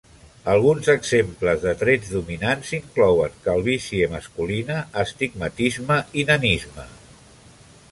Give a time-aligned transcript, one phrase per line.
[0.51, 6.91] Alguns exemples de trets dominants inclouen: calvície masculina, astigmatisme i nanisme.